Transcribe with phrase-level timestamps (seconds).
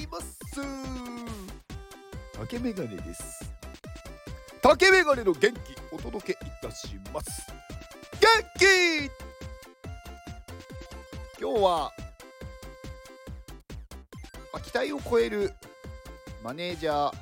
[0.00, 0.38] います。
[2.32, 3.50] 竹メガネです。
[4.62, 5.58] 竹メガネの元気
[5.92, 7.46] お届けいたします。
[8.20, 8.28] 元
[8.58, 9.10] 気!
[11.40, 11.92] 今日は、
[14.52, 15.52] まあ、期待を超える
[16.42, 17.14] マネージャー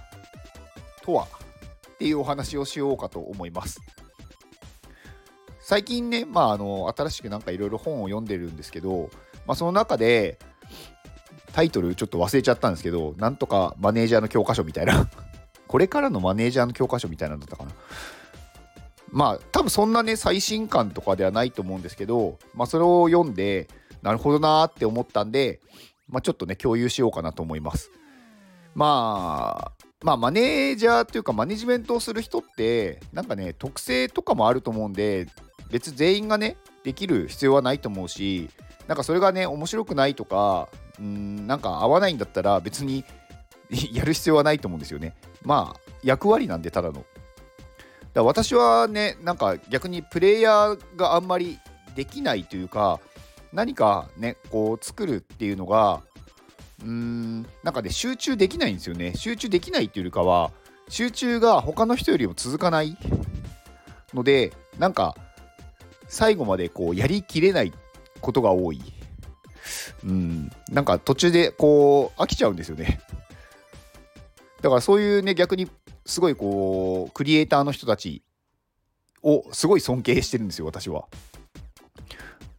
[1.02, 3.80] とはっていうお話をしようかと思います。
[5.60, 9.10] 最近ね、まあ、あの新しくなんかいろいろ本を読んでるんですけど、
[9.46, 10.38] まあ、その中で
[11.52, 15.08] タイトルちょっと忘れちゃったんですけどなんとかマネージャーの教科書みたいな。
[15.66, 17.70] これからのマネージャーの教科書みたいなんだったかな。
[19.10, 23.68] まあ多分そんなね最新刊とかではないと思うんですけど、まあ、それを読んで
[24.02, 25.60] なるほどなーって思ったんで、
[26.08, 27.90] まあ、ちょっとね共有しようかなと思います。
[28.74, 35.26] まあまあマネージャーというかマネジメントをする人ってなんかね特性とかもあると思うんで
[35.70, 38.48] 別全員がねできる必要はないと思うし
[38.86, 40.68] なんかそれがね面白くないとか
[41.00, 43.04] うんなんか合わないんだったら別に
[43.92, 45.14] やる必要はないと思うんですよね。
[45.42, 47.04] まあ役割なんでただの。
[48.14, 51.58] だ私はねなんか逆にプレイヤーがあんまり
[51.94, 53.00] できないというか
[53.52, 56.02] 何かねこう作るっていうのが
[56.82, 59.14] うーんなんかね集中できないんですよね。
[59.14, 60.52] 集中できないっていうよりかは
[60.88, 62.96] 集中が他の人よりも続かない
[64.14, 65.14] のでなんか
[66.08, 67.72] 最後までこうやりきれない
[68.20, 68.80] ことが多い。
[70.08, 73.00] うん、なんか途中でこう飽きちゃうんですよね。
[74.62, 75.68] だからそういうね逆に
[76.04, 78.22] すごいこうクリエイターの人たち
[79.22, 81.04] をすごい尊敬してるんですよ私は。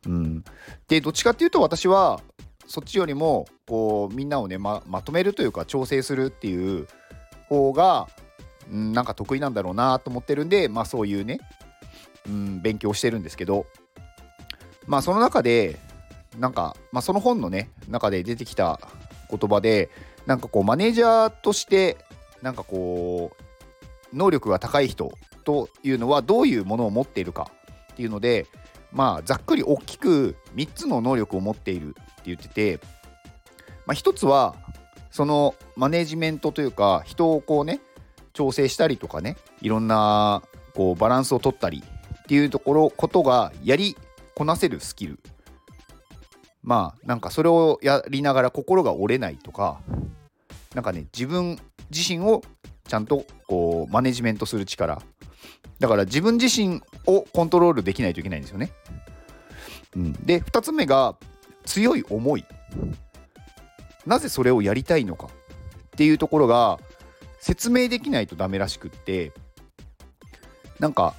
[0.06, 0.44] うん、
[0.88, 2.22] でどっちかっていうと私は
[2.67, 6.88] そっちよりもこうみんなをねままとめるというか調整するっていう
[7.50, 8.08] 方が、
[8.72, 11.39] うん、なんか得意なんだろうなと思ってるんでまあそういうね
[12.28, 13.66] うん、勉強してるんですけど、
[14.88, 15.78] まあその中で、
[16.39, 18.79] なんか、まあその本のね、中で出てきた
[19.29, 19.89] 言葉で、
[20.25, 21.97] なんかこうマネージャーとして、
[22.41, 23.31] なんかこ
[24.13, 25.11] う、能力が高い人
[25.44, 27.51] というのはどういうものを持っているか
[27.91, 28.47] っていうので、
[28.91, 32.79] まあざっくり大きく3つの能力を持っているって言ってて、
[33.85, 34.55] まあ1つは、
[35.11, 37.79] そのマネジメントというか人をこうね
[38.33, 40.44] 調整したりとかねいろんな
[40.75, 41.83] こうバランスを取ったり
[42.19, 43.97] っていうところことがやり
[44.35, 45.19] こなせるスキル。
[46.69, 49.81] まあなんかそれをやりながら心が折れないとか
[50.75, 51.57] なんかね自分
[51.90, 52.44] 自身を
[52.88, 55.02] ちゃんとこうマネジメントする力。
[55.79, 58.72] だから自分自身をコントロールできないといけないんですよね。
[59.96, 61.16] うん、で2つ目が
[61.66, 62.46] 強い思い。
[64.06, 65.25] なぜそれをやりたいのか。
[65.28, 66.79] っていうところが
[67.40, 69.31] 説明できないとダメらしくって。
[70.78, 71.16] なんか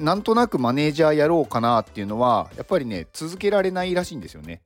[0.00, 4.62] なんとなくマネージャーやろうかなっていうのはやっぱりね続けられないらしいんですよね。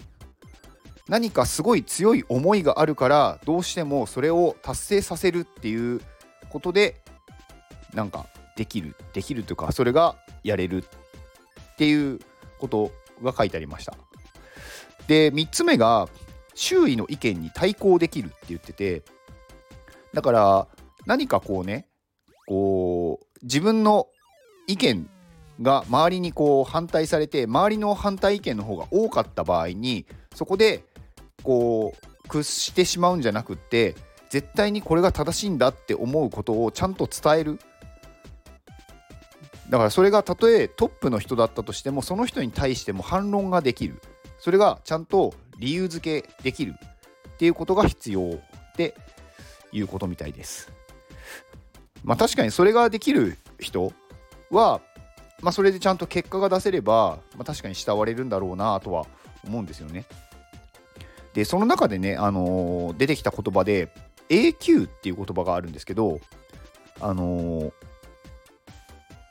[1.08, 6.00] 何かすごい強い思いがあるからどうしてもそれを達成させるっていう
[6.48, 7.02] ことで
[7.92, 12.20] なんかできるできるというかそれがやれるっていう
[12.58, 12.90] こと
[13.22, 13.94] が書いてありました。
[15.08, 16.08] で3つ目が
[16.54, 19.02] 周囲の意見に対抗できるって言ってて
[20.14, 20.68] だから
[21.04, 21.88] 何かこうね
[22.46, 24.06] こう自分の
[24.66, 25.10] 意見
[25.62, 30.84] が周りにこう反対されて周りの反対意見の方が多かった場合にそこで
[31.42, 33.94] こう屈してしまうんじゃなくって
[34.30, 37.58] 絶対にこれが正しいんだって思うことをちゃんと伝える。
[39.70, 44.00] だからそれがたとえトップの人だったとしてもその人に対しても反論ができる。
[44.38, 46.74] それがちゃんと理由付けできる。
[47.34, 48.94] っていうことが必要って
[49.72, 50.70] いうことみたいです。
[52.02, 53.92] まあ確かにそれができる人
[54.50, 54.80] は
[55.44, 59.04] まあ、それでちゃんと結果が出せれば、まあ、確かに慕われるんだろうなとは
[59.46, 60.06] 思うんですよね。
[61.34, 63.92] でその中でね、あのー、出てきた言葉で
[64.30, 66.18] AQ っていう言葉があるんですけど、
[66.98, 67.72] あのー、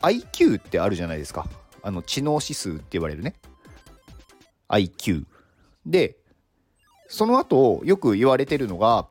[0.04, 1.48] IQ ってあるじゃないですか。
[1.82, 3.34] あの知能指数って言われるね。
[4.70, 5.26] IQ。
[5.84, 6.18] で、
[7.08, 9.08] その後よく言われてるのが、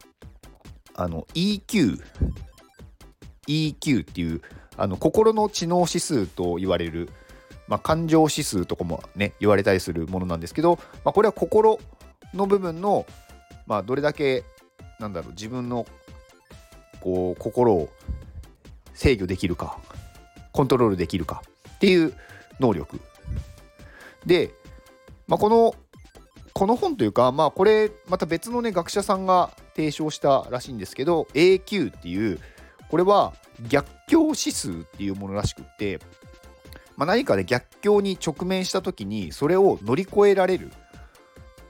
[0.95, 2.01] あの EQ。
[3.49, 4.41] EQ っていう
[4.77, 7.09] あの心の知能指数と言われる、
[7.69, 11.79] まあ、感情指数とかもね言われたりするものなんですけど、まあ、これは心
[12.35, 13.07] の部分の、
[13.67, 14.45] まあ、どれだけ
[14.99, 15.87] なんだろう自分の
[17.01, 17.89] こう心を
[18.95, 19.79] 制御できるか
[20.53, 21.43] コントロールできるか
[21.77, 22.15] っていう
[22.61, 23.01] 能力。
[24.27, 24.51] で、
[25.27, 25.75] まあ、この
[26.53, 32.39] この本というかまあこれまた別のね学者さんが提唱したらしいんですけど AQ っていう
[32.91, 33.33] これは
[33.69, 33.87] 逆
[34.39, 35.99] 指数っていうものらしくって、
[36.97, 40.71] まあ、何かで、逆境に直面した時にそれを乗り越えられる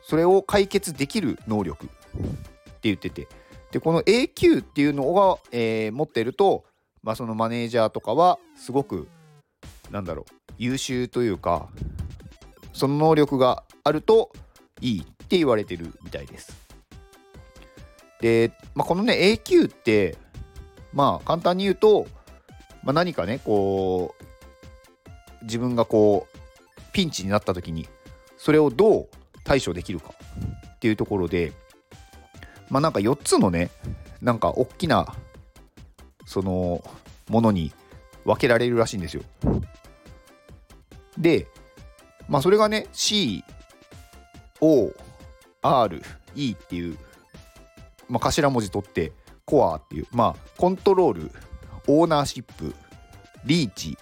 [0.02, 3.28] それを解決できる能力って言ってて
[3.70, 6.64] でこの A q っていうのが、えー、持ってると、
[7.02, 9.08] まあ、そのマネージャーとかはすごく
[9.90, 11.68] なんだろう優秀というか
[12.72, 14.30] その能力があると
[14.80, 16.52] いいって言われてるみたいです。
[18.20, 20.16] で、まあ、このね A q って
[20.92, 22.06] まあ簡単に言うと、
[22.82, 26.38] まあ、何かねこう自分がこう
[26.92, 27.88] ピンチになった時に
[28.36, 29.08] それをどう
[29.44, 30.14] 対処できるか
[30.74, 31.52] っていうところで
[32.70, 33.70] まあなんか4つのね
[34.20, 35.14] なんか大きな
[36.26, 36.82] その
[37.28, 37.72] ものに
[38.24, 39.22] 分けられるらしいんですよ。
[41.18, 41.46] で
[42.28, 43.44] まあそれがね C
[44.60, 44.92] O
[45.62, 46.02] R
[46.34, 46.96] E っていう、
[48.08, 49.12] まあ、頭文字取って
[49.44, 51.30] コアっていうまあコントロール
[51.86, 52.74] オーナーシップ
[53.44, 53.96] リーチ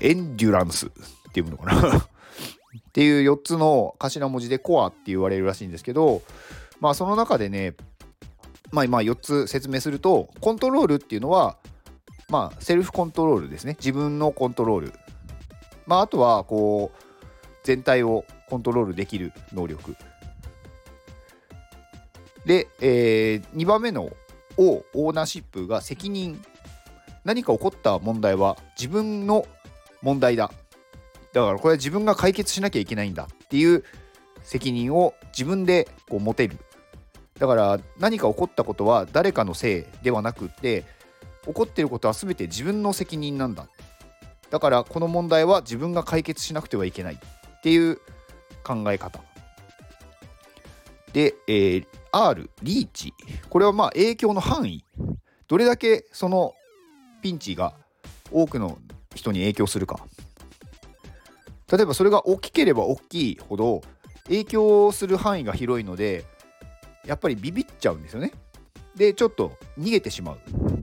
[0.00, 0.90] エンデュランスっ
[1.32, 1.98] ていうのかな。
[1.98, 6.22] っていう4つの頭文字でコアって言われるらしいんですけど
[6.80, 7.74] まあその中でね
[8.70, 11.56] まあ今4つ説明するとコントロールっていうのは
[12.28, 13.76] まあセルフコントロールですね。
[13.78, 14.92] 自分のコントロール。
[15.86, 17.04] まああとはこう
[17.64, 19.96] 全体をコントロールできる能力。
[22.46, 24.10] で、えー、2番目の
[24.60, 26.38] O オーナーシップが責任。
[27.24, 29.46] 何か起こった問題は自分の
[30.02, 30.52] 問題だ。
[31.32, 33.84] だからこれは自分が解決しなきゃいけないんだっていう
[34.42, 36.58] 責任を自分でこう持てる。
[37.38, 40.84] だから何か起こったことは誰かのせいではなくって
[41.46, 43.66] 起こっていることは全て自分の責任なんだ。
[44.50, 47.96] だからこの問題は自分が解決しなくてはいけないっていう
[48.62, 49.22] 考え方。
[51.14, 53.14] で、えー、R リーチ
[53.48, 54.84] これはまあ影響の範囲
[55.48, 56.54] どれだけその
[57.22, 57.74] ピンチが
[58.30, 58.78] 多くの
[59.14, 59.98] 人に影響するか
[61.70, 63.82] 例えばそれが大きければ大きいほど
[64.24, 66.24] 影響する範囲が広いので
[67.06, 68.32] やっぱりビビっちゃうんですよね。
[68.94, 70.38] でちょっと逃げてしまう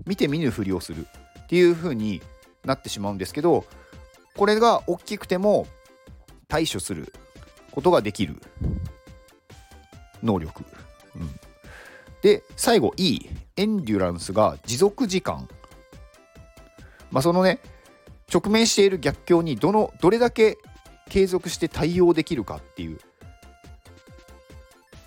[0.05, 1.05] 見て見ぬふりをする
[1.43, 2.21] っていう風に
[2.65, 3.65] なってしまうんですけど
[4.35, 5.67] これが大きくても
[6.47, 7.13] 対処する
[7.71, 8.41] ことができる
[10.23, 10.63] 能力。
[11.19, 11.29] うん、
[12.21, 15.47] で最後 E エンデュランスが持続時間。
[17.11, 17.59] まあそのね
[18.33, 20.57] 直面している逆境にどのどれだけ
[21.09, 22.99] 継続して対応できるかっていう。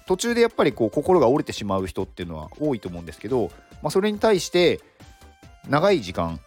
[0.06, 4.80] 途中でやっぱりこう心が折れてしまう人っていうのは多いと思うんですけど、まあ、それに対して
[5.68, 6.40] 長い時間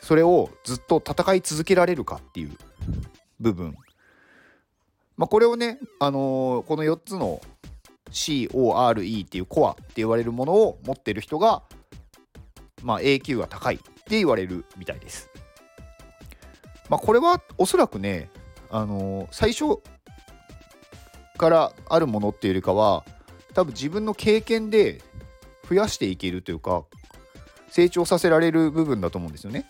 [0.00, 2.56] それをずっと戦い続けられるかっていう
[3.38, 3.76] 部分、
[5.18, 7.42] まあ、これをね、あのー、この4つの
[8.10, 11.62] CORE っていうコアって言われるものを持ってる人が、
[12.82, 15.30] まあ、A q が高いって言われるみたいです。
[16.88, 18.30] まあ、これはおそらくね
[18.70, 19.78] あの最初
[21.38, 23.04] からあるものっていうよりかは
[23.54, 25.00] 多分自分の経験で
[25.68, 26.84] 増やしていけるというか
[27.70, 29.68] 成長させられる部分だと思うんですよね。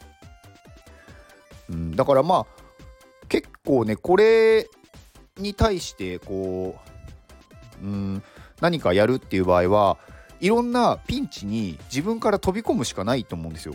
[1.69, 2.46] うん、だからまあ
[3.28, 4.69] 結構ねこれ
[5.37, 6.89] に対してこう、
[7.82, 8.23] うん、
[8.61, 9.99] 何かやるっていう場合は
[10.41, 13.75] いろんなピンチに自分から飛び込むしかないと思うんですよ。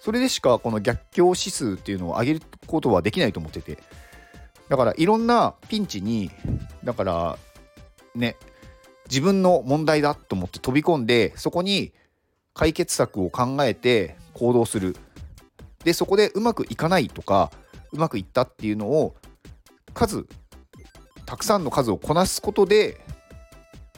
[0.00, 3.78] それでしかこの逆境指数っていうのを上げることはできないと思ってて。
[4.68, 6.30] だからいろんなピンチに
[6.82, 7.38] だから
[8.14, 8.36] ね
[9.08, 11.92] 自分の問題だと思って飛び込んでそこに
[12.54, 14.96] 解決策を考えて行動する
[15.84, 17.52] でそこでうまくいかないとか
[17.92, 19.14] うまくいったっていうのを
[19.94, 20.26] 数
[21.26, 23.00] たくさんの数をこなすことで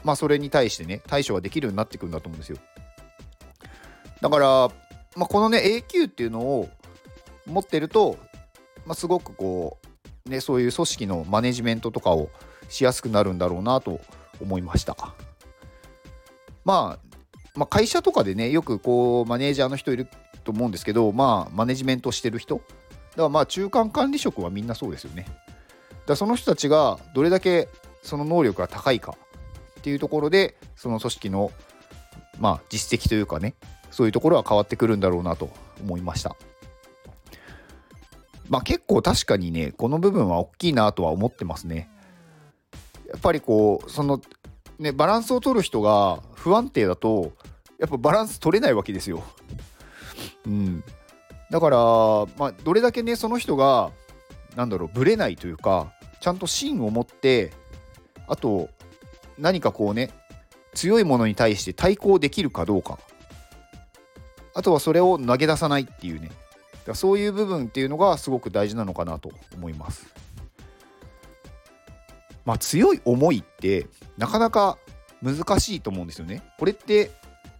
[0.03, 2.57] まあそれに対してね対処ができるようになってくるんだと思うんですよ
[4.21, 4.47] だから、
[5.15, 6.69] まあ、このね A q っていうのを
[7.45, 8.17] 持ってると、
[8.85, 9.89] まあ、すごくこう
[10.29, 12.29] ね、そういう組織のマネジメントとかを
[12.69, 13.99] しやすくなるんだろうなと
[14.39, 14.95] 思いました。
[16.63, 17.17] まあ、
[17.55, 20.07] まあ、会社とかでねよくこうマネージャーの人いる
[20.43, 22.65] と思うんですけどまあマネジメントしてる人だか
[23.23, 25.25] らまあ中間管理職はみんなそうですよね。
[26.05, 27.69] だその人たちがどれだけ
[28.03, 29.15] その能力が高いか
[29.79, 31.51] っていうところでその組織の
[32.39, 33.55] まあ実績というかね
[33.91, 35.49] そういうところは変わってくるんだろうなと
[35.81, 36.35] 思いました。
[38.49, 41.89] まあ結構確かにね、この部分は大きいなとは思ってますね。
[43.07, 44.21] やっぱりこう、その、
[44.79, 47.31] ね、バランスを取る人が不安定だと、
[47.79, 49.23] やっぱバランス取れないわけですよ。
[50.45, 50.83] うん。
[51.51, 51.77] だから、
[52.37, 53.91] まあ、どれだけね、その人が、
[54.55, 57.53] なんだろう、ぶれないというか、ちゃんと芯を持って、
[58.27, 58.69] あと、
[59.39, 60.11] 何かこうね、
[60.73, 62.99] 強いものに対して対抗できるかどうか。
[64.53, 66.29] あとはそれを投げ出さないっていうね。
[66.85, 70.07] だそういう部分っていうのがすごく大事なのかなと思います。
[72.45, 74.77] まあ、強い思いってなかなか
[75.21, 76.41] 難しいと思うんですよね。
[76.57, 77.11] これって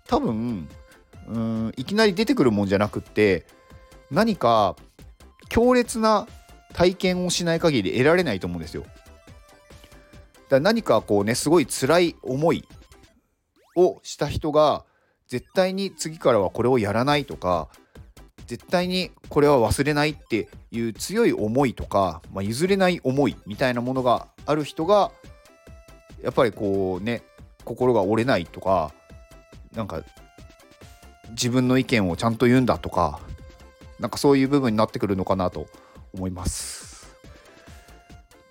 [0.08, 0.68] 多分
[1.28, 3.46] うんいきなり出てくるもんじゃなくって
[4.10, 4.76] 何か
[5.48, 6.28] 強烈な
[6.74, 8.84] 体験をしない限り得られないと思うんですよ。
[10.50, 12.68] だ何かこうねすごい辛い思い
[13.76, 14.84] をした人が
[15.28, 17.70] 絶対に次からはこれをやらないとか
[18.48, 25.12] 絶対にこれは忘れないっていう強い思いとか、まあ、譲れない思いみたいなものがある人が
[26.24, 27.22] やっぱりこうね
[27.64, 28.92] 心が折れないとか
[29.76, 30.02] なんか
[31.30, 33.20] 自分の意見をちゃんと言うんだとか
[34.00, 35.68] なんかそういう部分になってくるのかなと
[36.14, 37.16] 思います。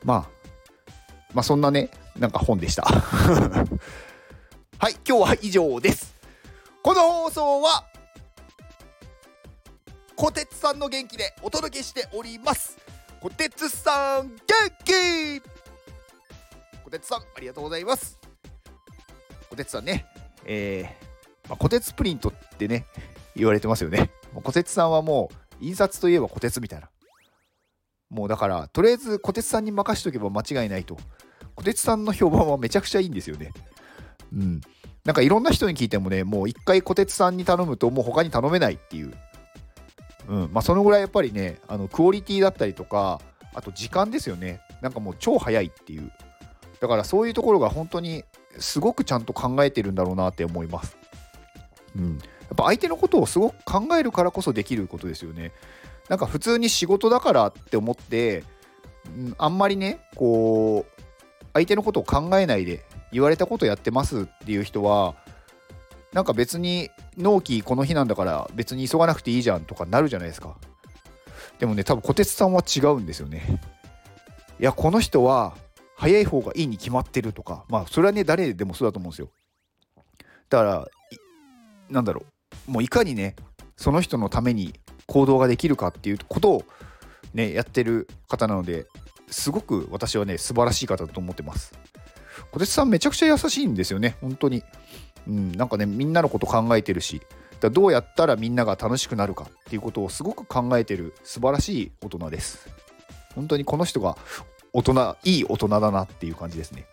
[0.04, 0.37] まあ
[1.34, 2.82] まあそんなねなんか本でした。
[4.80, 6.14] はい今日は以上です。
[6.82, 7.84] この放送は
[10.16, 12.76] こてつさんの元気でお届けしております。
[13.20, 14.36] こてつさん元
[14.84, 15.40] 気！
[16.84, 18.18] こてつさんありがとうございます。
[19.50, 20.06] こてつさんね
[20.44, 22.86] えー、まあ、こてつプリントってね
[23.36, 24.10] 言われてますよね。
[24.34, 25.30] こてつさんはも
[25.60, 26.88] う印刷といえばこてつみたいな。
[28.10, 30.96] もうだからとりあえずこてつさんに任しとけば間違いないと。
[31.54, 33.52] こてつさんの評判はめちゃくちゃいいんですよね。
[34.32, 34.60] うん。
[35.04, 39.12] なんかいろんな人に聞いてもねもう一回こてつさんに頼むともう他に頼めないっていう。
[40.28, 40.50] うん。
[40.52, 43.20] まあ、そのぐらいやっぱりねあのクオリティだったりとか
[43.54, 44.60] あと時間ですよね。
[44.80, 46.12] なんかもう超早いっていう。
[46.80, 48.24] だからそういうところが本当に
[48.58, 50.96] すごくちゃんと考えてるんだろうなって思います。
[51.96, 55.52] うん、やっぱ相手のことをすごく考えるからこそできることですよね。
[56.08, 58.44] なんか普通に仕事だからって思って、
[59.06, 61.02] うん、あんまりねこう
[61.52, 65.16] 相手のことを考えないで言われたことやってますっていう人は
[66.12, 70.56] なんか別に納期この日なんだから別に急がなくていいじゃんとかなるじゃないですか。
[71.58, 73.60] でもね、多分小鉄さんは違うんですよね。
[74.60, 75.56] いや、この人は
[75.96, 79.28] 早い方がいいに決まってるとか、まあそれはね、誰でもそうだと思うんですよ。
[80.48, 80.88] だから、
[81.90, 82.24] なんだろ
[82.68, 83.34] う、もういかにね、
[83.76, 84.74] その人のために
[85.08, 86.64] 行動ができるかっていうことを
[87.34, 88.86] ね、やってる方なので、
[89.28, 91.72] すごく私はね、素晴らしい方だと思ってます。
[92.52, 94.62] 小鉄さんめちゃくちゃ優しいんですよね、本当に。
[95.28, 97.20] うん、なんかねみんなのこと考えてるし
[97.60, 102.68] だどうやったらみんなが楽しくなるかっていうことをすごく考えてる素晴らしい大人です
[103.34, 104.16] 本当にこの人が
[104.72, 106.86] 大人いい大人だなっていう感じですね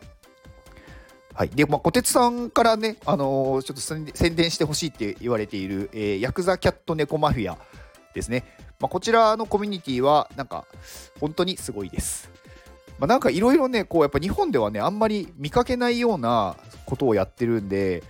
[1.34, 1.50] はい。
[1.50, 3.81] で、まあ、小鉄さんからね、あのー、ちょっと
[4.17, 7.57] 宣伝してほしいって言われている、えー、ヤクザキャットネコマフィア
[8.15, 8.43] ですね。
[8.79, 10.65] まあ、こちらのコミュニティは、なんか、
[11.19, 12.31] 本当にすごいです。
[12.98, 16.55] まあ、なんかいろいろね、こう、やっぱ日本ではね、あんまり見かけないような
[16.86, 18.03] ことをやってるんで、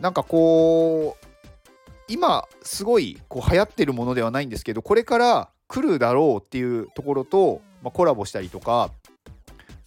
[0.00, 1.26] なんかこう
[2.08, 8.90] 今すごいこう流行ってるものではないんですけどこれから来るだろうっていうところと、まあ、コラボしたりとか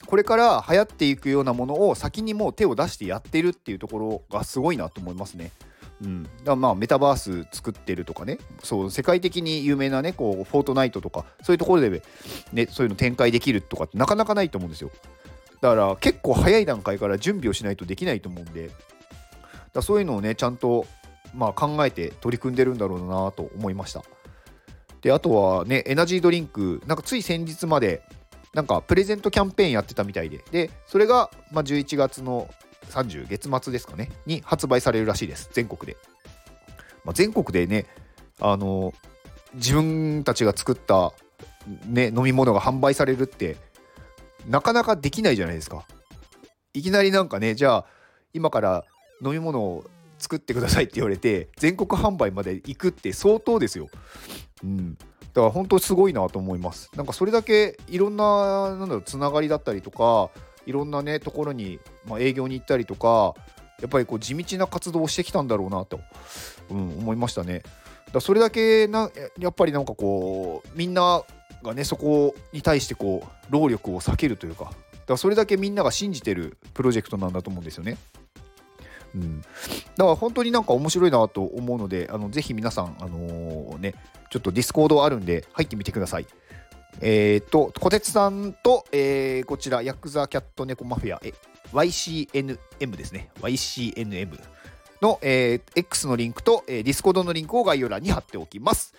[0.06, 5.52] これから流行っていくようなものを先にもう手を出してやってるっていうところがすごいなと思いますね。
[6.04, 12.02] うん、だまあメタバース作ってるとかねそう世界的に有名なねこうフォートナイトとかそういうところで、
[12.52, 14.92] ね、そういうの展開できるとかってなかなかないと思うんですよ。
[15.62, 18.70] だから結構早い段階から準備をしないとできないと思うんで
[19.72, 20.86] だそういうのをねちゃんと、
[21.34, 24.04] まあ、考えて取り組んでるんだろうなと思いました。
[25.02, 28.02] であとはねエナジードリンクなんかつい先日まで
[28.54, 32.50] なんかプレゼントキャンペーンやってたみたいででそれが、まあ、11月の
[32.90, 35.98] 30月末ですかねに発売されるらしいです全国で、
[37.04, 37.86] まあ、全国でね
[38.40, 38.94] あの
[39.54, 41.14] 自分たちが作った、
[41.88, 43.58] ね、飲み物が販売されるって
[44.48, 45.86] なかなかできないじゃないですか
[46.74, 47.86] いきなりなんかねじゃあ
[48.34, 48.86] 今から
[49.24, 49.86] 飲み物を
[50.18, 53.90] 作ってくださいって言われて全国販売まで行くって相当ですよ。
[54.64, 55.04] うん、だ
[55.36, 56.90] から本当すごいなと思います。
[56.96, 60.30] なんかそれだけいろんななんだろうつながりだったりとか
[60.66, 63.34] いろんなねところに、まあ、営業に行ったりとか
[63.82, 66.00] やっぱりこう地道な活動をしてきたんだろうなと、
[66.70, 67.64] うん、思いましたね。
[68.12, 71.24] だそれだけなやっぱりなんかこうみんな
[71.64, 74.76] がねそこに対してこう労力を割けるというかだか
[75.10, 77.98] らそれだけみんなが信じてるプロジェクトなんだと思うんですよね。
[79.16, 83.94] うん、だから本当になんか面白いなと思うので、あのぜひ皆さん、あのー、ね、
[84.32, 86.26] ちょっとディスコードあるんで入ってみてください。
[87.02, 91.34] えっ、ー、と、小鉄さんと、えー、こちら、ヤクザキャットネコマフィア、え
[91.74, 93.30] YCNM ですね。
[93.42, 94.40] YCNM
[95.02, 98.94] の、えー、X のリンクと、えー、ディスコードのリンクを概要欄に貼っておきます。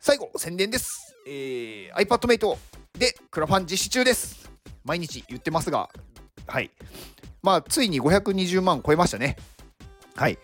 [0.00, 1.16] 最後、宣伝です。
[1.26, 2.56] えー、iPadMate
[2.98, 4.50] でクラファン実施中です。
[4.84, 5.88] 毎日言ってますが、
[6.46, 6.70] はい。
[7.42, 9.36] まあ、ついに520万超えましたね。
[10.16, 10.38] はい。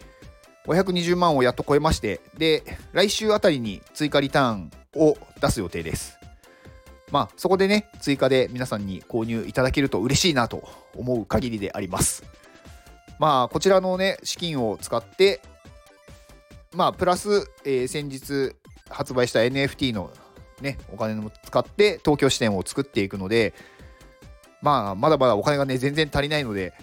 [0.66, 6.18] 520万をやっと超えまして、で、来週あたりに追加リターンを出す予定です。
[7.14, 12.24] まあ、そこでね、追加で皆さんに購入いただけると嬉しいなと思う限りであります。
[13.20, 15.40] まあこちらのね資金を使って
[16.74, 18.56] まあプラス、えー、先日
[18.90, 20.10] 発売した NFT の
[20.60, 23.54] ねお金も使って東京支店を作っていくので
[24.60, 26.74] まあまだまだお金がね全然足りないので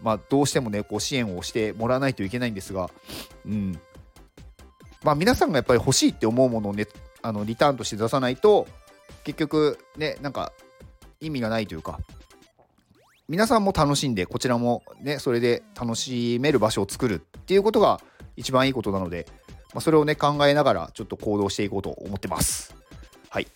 [0.00, 2.90] まあどうしてもねこう支援をしてもらわないといけないんですが
[3.44, 3.80] うん
[5.02, 6.86] まあ皆さんがやっぱり欲しいって思うものをね
[7.22, 8.68] あのリターンとして出さないと
[9.24, 10.52] 結局ねなんか
[11.20, 11.98] 意味がないというか
[13.28, 18.00] 皆さんも楽しんでこちらもねそれで楽しめる場所を作るっていうことが
[18.36, 19.26] 一番いいことなので、
[19.74, 22.74] まあ、それをね考えながらちょっと行動していこうと思ってます。
[23.28, 23.48] はい。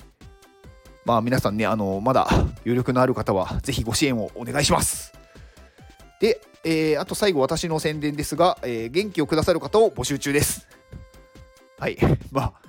[1.05, 2.29] まあ皆さんねあのまだ
[2.65, 5.15] 余力のある方は是非ご支援をお願いします。
[6.21, 10.69] で、えー、あと最後私の宣伝ですが、えー、元気をくださる方を募集中です。
[11.79, 11.97] はい。
[12.31, 12.62] まあ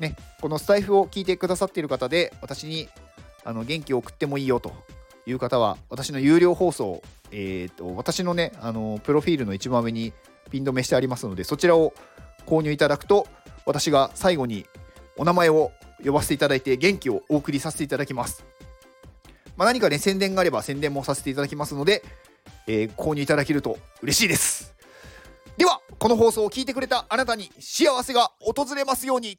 [0.00, 2.88] ねこのスタイフを聞いてくださっている方で私に
[3.44, 4.72] あの元気を送ってもいいよと
[5.26, 10.12] いう方は、私の有料放送、えーと、私のね、あのプロフィールの一番上に
[10.50, 11.94] ピン止めしてありますので、そちらを
[12.46, 13.26] 購入いただくと、
[13.66, 14.66] 私が最後に
[15.16, 15.72] お名前を
[16.04, 18.44] 呼ばせていただいて、元気をお送りさせていただきます。
[19.56, 22.02] まあ、何かね、宣伝があれば宣伝もさせていただきますので、
[22.66, 24.74] えー、購入いただけると嬉しいです。
[25.56, 29.38] では、この放送を聞いてくれたあなたに幸せが訪れますように。